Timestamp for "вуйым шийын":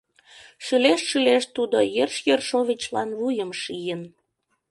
3.19-4.01